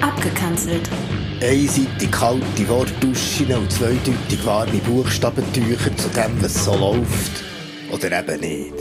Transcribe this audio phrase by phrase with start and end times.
[0.00, 0.88] Abgekanzelt.
[1.42, 7.44] Einseitig kalte Wortduschen und zweideutig warme Buchstabentücher zu dem, was so läuft.
[7.90, 8.74] Oder eben nicht.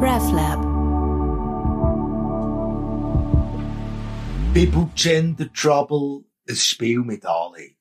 [0.00, 0.60] RefLab.
[4.52, 7.76] Bibel Gender Trouble, ein Spiel mit Anleitung.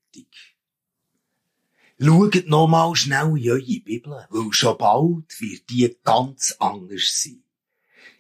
[2.00, 7.44] Schaut noch mal schnell in eure Bibel, weil schon bald wird die ganz anders sein.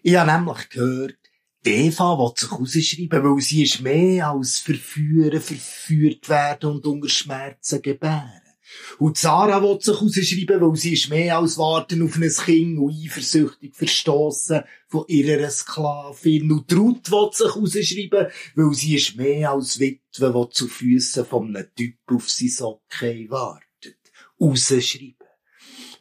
[0.02, 1.20] Ich habe nämlich gehört,
[1.64, 7.82] Eva will sich rausschreiben, weil sie ist mehr als verführen, verführt werden und unter Schmerzen
[7.84, 8.42] gebären.
[8.98, 12.96] Und Sarah will sich rausschreiben, weil sie ist mehr als warten auf ein Kind und
[12.96, 16.52] eifersüchtig verstoßen von ihrer Sklavin.
[16.52, 21.56] Und Ruth will sich rausschreiben, weil sie ist mehr als Witwe, die zu Füßen von
[21.56, 23.67] einem Typ auf sie Socken wartet.
[24.40, 25.17] Rausschreiben.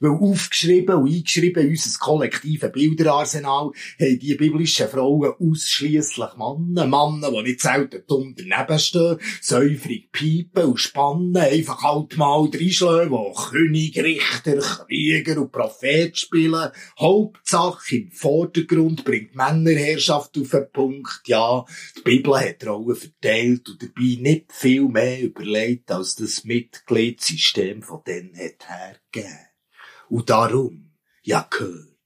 [0.01, 6.87] Weil aufgeschrieben und eingeschrieben in unser kollektives Bilderarsenal haben die biblischen Frauen ausschliesslich Männer.
[6.87, 13.11] Männer, die nicht selten dumm daneben stehen, säufrig piepen und spannen, einfach halt mal reinschlagen,
[13.11, 16.71] die König, Richter, Krieger und Prophet spielen.
[16.99, 21.23] Hauptsache im Vordergrund bringt Männerherrschaft auf den Punkt.
[21.27, 21.65] Ja,
[21.97, 28.03] die Bibel hat Rollen verteilt und dabei nicht viel mehr überlegt, als das Mitgliedssystem von
[28.07, 29.56] denen hat hergegeben.
[30.09, 31.97] Und darum, ja gehört,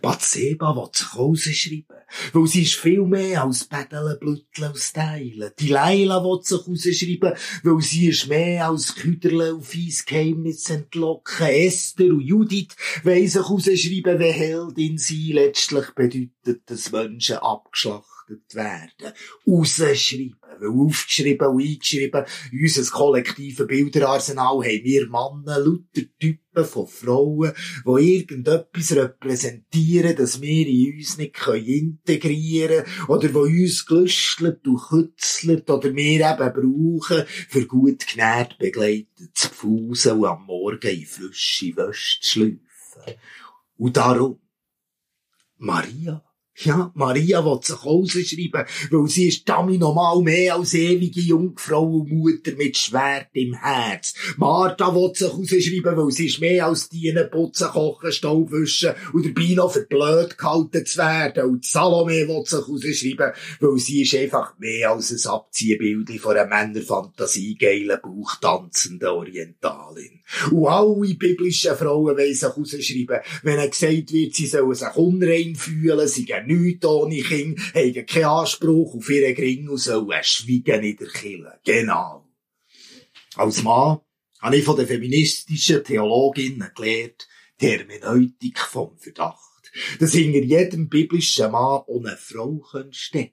[0.00, 1.96] Batseba will sich rausschreiben,
[2.32, 5.50] weil sie ist viel mehr als Pädelen, Blütteln und Teilen.
[5.58, 7.32] Die Leila will sich rausschreiben,
[7.62, 11.46] weil sie ist mehr als Küderle auf Eis Geheimnis entlocken.
[11.46, 19.12] Esther und Judith wollen sich rausschreiben, wie Heldin sie letztlich bedeutet, dass Menschen abgeschlachtet werden.
[19.46, 20.36] Rausschreiben,
[20.68, 27.52] aufgeschrieben und eingeschrieben, in unser kollektives Bilderarsenal haben wir Männer, lauter Typen von Frauen,
[27.84, 34.80] die irgendetwas repräsentieren, dass wir in uns nicht integrieren können, oder die uns gelüstelt und
[34.80, 41.06] kützelt, oder wir eben brauchen, für gut genährt begleitet zu pfusen und am Morgen in
[41.06, 43.14] frische Wäsche zu schlüpfen.
[43.76, 44.40] Und darum,
[45.56, 46.22] Maria,
[46.56, 52.12] ja, Maria will sich rausschreiben, weil sie ist damit normal mehr als ewige Jungfrau und
[52.12, 54.14] Mutter mit Schwert im Herz.
[54.36, 59.54] Martha will sich rausschreiben, weil sie ist mehr als dienen, putzen, kochen, Staubwischen und dabei
[59.54, 61.44] noch für blöd gehalten zu werden.
[61.44, 66.46] Und Salome will sich rausschreiben, weil sie ist einfach mehr als ein Abziehbild von einer
[66.46, 70.20] Männerfantasie geilen, bauchtanzenden Orientalin.
[70.52, 75.56] Und alle biblischen Frauen wollen sich rausschreiben, wenn er gesagt wird, sie sollen sich unrein
[75.56, 80.96] fühlen, sie nichts ohne Kind, haben keinen Anspruch auf ihren Gring und sollen schweigen in
[80.96, 81.60] der Kirche.
[81.64, 82.28] Genau.
[83.36, 84.00] Als Mann
[84.40, 87.26] habe ich von den feministischen Theologinnen gelernt,
[87.60, 89.40] die Hermeneutik vom Verdacht.
[89.98, 93.32] Dass hinter jedem biblischen Mann ohne Frau stecken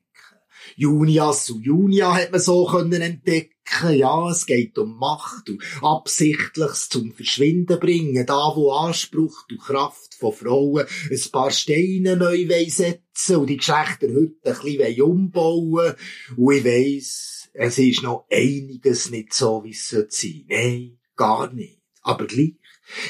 [0.75, 3.55] Junias und Junia hat man so entdecken.
[3.89, 8.25] Ja, es geht um Macht und absichtliches zum Verschwinden bringen.
[8.25, 14.07] Da, wo Anspruch und Kraft von Frauen ein paar Steine neu setzen und die Geschlechter
[14.07, 15.95] heute ein bisschen umbauen
[16.35, 20.43] Und ich weiss, es ist noch einiges nicht so, wie es sein sollte.
[20.47, 21.81] Nein, gar nicht.
[22.01, 22.60] Aber gleich.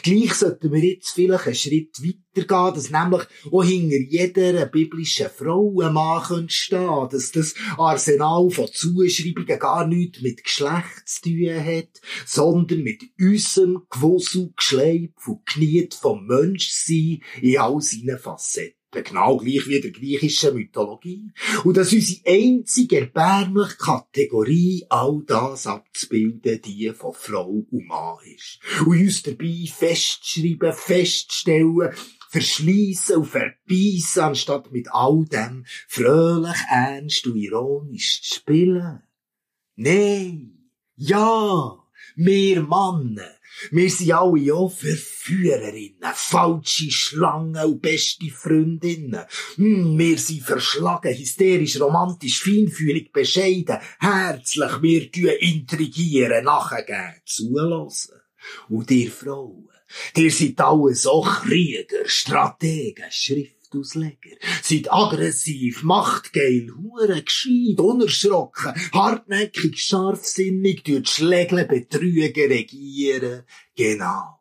[0.03, 5.81] Gleich sollten wir jetzt vielleicht einen Schritt weitergehen, dass nämlich auch hinter jeder biblischen Frau
[5.81, 12.01] ein Mann stehen dass das Arsenal von Zuschreibungen gar nichts mit Geschlecht zu tun hat,
[12.25, 19.67] sondern mit unserem Gewussel, Geschleip und Gniet vom Menschsein in all seinen Facetten genau gleich
[19.67, 21.31] wie der griechischen Mythologie.
[21.63, 28.59] Und dass unsere einzige erbärmliche Kategorie all das abzubilden, die von Frau und Mann ist.
[28.85, 31.91] Und uns dabei festschreiben, feststellen,
[32.29, 39.03] verschließen und verbeissen, anstatt mit all dem fröhlich, ernst und ironisch zu spielen.
[39.75, 41.80] Nein, ja,
[42.15, 43.29] wir Männer,
[43.69, 49.25] wir sind alle ja Verführerinnen, falsche Schlangen und beste Freundinnen.
[49.55, 58.21] Hm, wir sind verschlagen, hysterisch, romantisch, feinfühlig, bescheiden, herzlich, wir tun intrigieren, nachgeben, zulassen.
[58.69, 59.69] Und ihr Frauen,
[60.15, 64.37] ihr seid alle so Krieger, Strategen, Schrift Ausleger.
[64.61, 73.43] Seid aggressiv, machtgeil, hure gescheit, unerschrocken, hartnäckig, scharfsinnig, durch Schlägle betrügen, regieren.
[73.75, 74.39] Genau.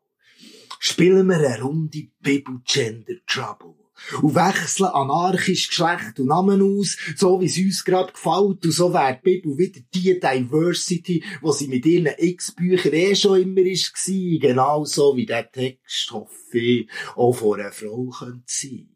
[0.78, 3.74] Spielen wir eine Runde Bibel Gender Trouble
[4.22, 8.64] und wechseln anarchisch Geschlecht und Namen aus, so wie es uns gerade gefällt.
[8.64, 13.42] Und so wäre die Bibel wieder die Diversity, wo sie mit ihren X-Büchern eh schon
[13.42, 14.38] immer war.
[14.40, 18.88] Genauso wie der Text, hoffe ich, auch von einer Frau könnte sein.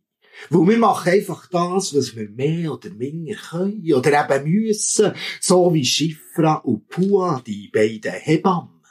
[0.51, 5.73] Weil wir machen einfach das, was wir mehr oder minder können oder eben müssen, so
[5.73, 8.83] wie Schifra und Pua, die beiden Hebammen.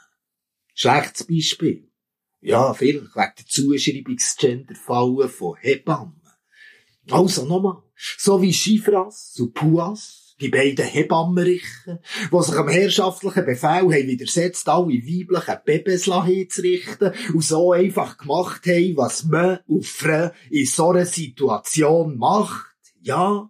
[0.74, 1.90] Schlechtes Beispiel.
[2.40, 6.20] Ja, vielleicht wegen der Zuschreibungsgenderfallen von Hebammen.
[7.10, 12.00] Also nochmal, so wie Schifras und Puas, die beiden Hebammenrichten,
[12.32, 18.66] die sich am herrschaftlichen Befehl haben widersetzt, alle weiblichen Babys hinzurichten und so einfach gemacht
[18.66, 22.74] haben, was man auf Frau in so einer Situation macht.
[23.02, 23.48] Ja,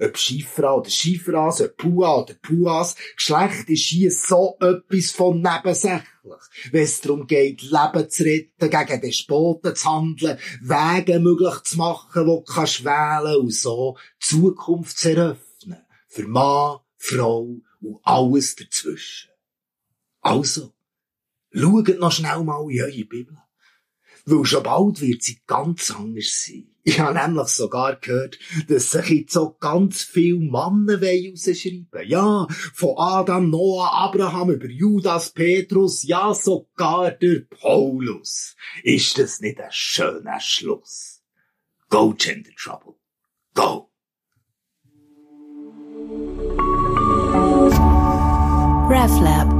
[0.00, 6.06] ob Schifra oder Schifras, ob Pua oder Puas, Geschlecht ist hier so etwas von nebensächlich.
[6.70, 12.26] Wenn es darum geht, Leben zu retten, gegen Despoten zu handeln, Wege möglich zu machen,
[12.26, 15.47] wo du kannst wählen und so Zukunft zu eröffnen
[16.08, 19.30] für Mann, Frau und alles dazwischen.
[20.20, 20.74] Also,
[21.52, 23.36] schaut noch schnell mal in eure Bibel.
[24.24, 26.68] Weil schon bald wird sie ganz anders sein.
[26.82, 28.38] Ich habe nämlich sogar gehört,
[28.68, 35.30] dass sich jetzt so ganz viele Männer rausschreiben Ja, von Adam, Noah, Abraham über Judas,
[35.30, 38.54] Petrus, ja sogar der Paulus.
[38.82, 41.22] Ist das nicht ein schöner Schluss?
[41.88, 42.96] Go, Gender Trouble.
[43.54, 43.87] Go!
[49.08, 49.57] RefLab